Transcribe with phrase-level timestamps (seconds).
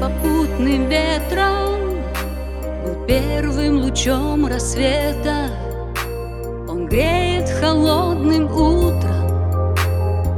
[0.00, 2.00] попутным ветром
[2.84, 5.50] Был первым лучом рассвета.
[6.68, 9.74] Он греет холодным утром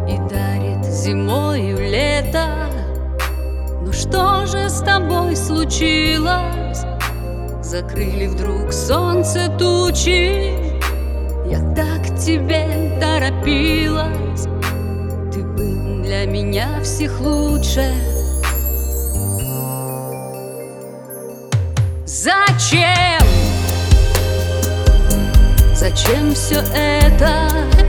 [0.09, 2.47] И дарит зимою лето.
[3.85, 6.83] Ну что же с тобой случилось?
[7.63, 10.55] Закрыли вдруг солнце тучи.
[11.49, 14.47] Я так тебе торопилась.
[15.33, 18.12] Ты был для меня всех лучше
[22.13, 23.23] Зачем?
[25.75, 27.82] Зачем все это?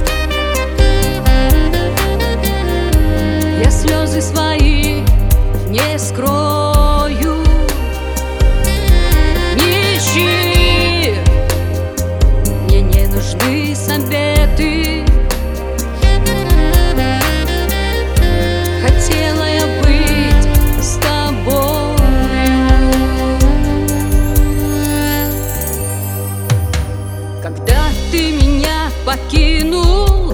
[27.65, 30.33] Когда ты меня покинул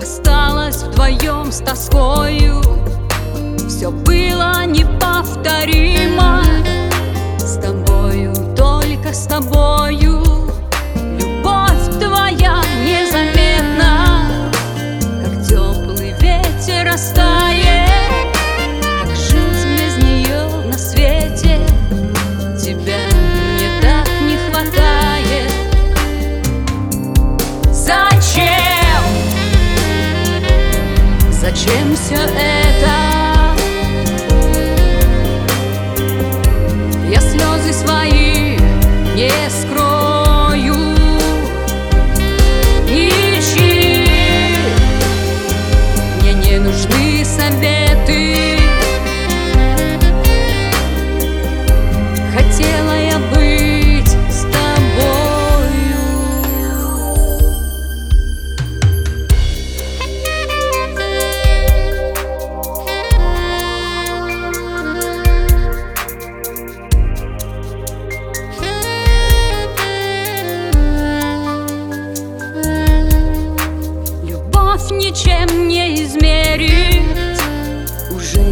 [0.00, 2.62] Осталась вдвоем с тоскою.
[3.68, 6.44] Все было неповторимо.
[7.38, 10.22] С тобою, только с тобою.
[11.18, 14.52] Любовь твоя незаметна.
[15.24, 17.47] Как теплый ветер растает
[31.68, 32.67] Зачем все это?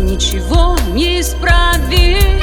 [0.07, 2.43] Ничего не исправить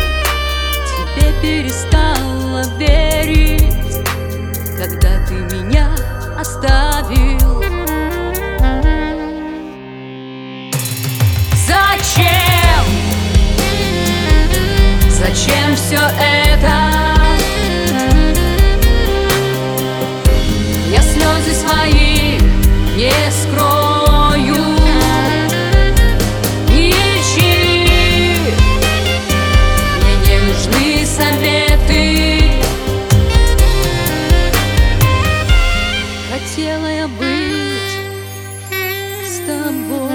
[1.16, 3.64] Тебе перестала верить
[4.78, 5.90] Когда ты меня
[6.38, 7.64] оставил
[11.66, 12.86] Зачем?
[15.10, 16.73] Зачем все это?
[39.46, 40.13] tambor.